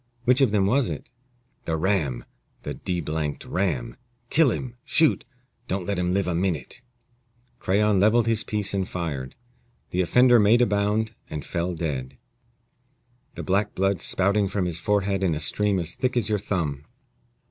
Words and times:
Which 0.25 0.41
of 0.41 0.49
them 0.49 0.65
was 0.65 0.89
it?" 0.89 1.11
"The 1.65 1.77
ram 1.77 2.25
the 2.63 2.73
d 2.73 3.01
d 3.01 3.01
black 3.01 3.43
ram 3.47 3.97
kill 4.31 4.49
him 4.49 4.75
shoot 4.83 5.25
don't 5.67 5.85
let 5.85 5.99
him 5.99 6.11
live 6.11 6.25
a 6.25 6.33
minute!" 6.33 6.81
Crayon 7.59 7.99
leveled 7.99 8.25
his 8.25 8.43
piece 8.43 8.73
and 8.73 8.89
fired. 8.89 9.35
The 9.91 10.01
offender 10.01 10.39
made 10.39 10.63
a 10.63 10.65
bound 10.65 11.13
and 11.29 11.45
fell 11.45 11.75
dead, 11.75 12.17
the 13.35 13.43
black 13.43 13.75
blood 13.75 14.01
spouting 14.01 14.47
from 14.47 14.65
his 14.65 14.79
forehead 14.79 15.21
in 15.21 15.35
a 15.35 15.39
stream 15.39 15.77
as 15.77 15.93
thick 15.93 16.17
as 16.17 16.29
your 16.29 16.39
thumb. 16.39 16.85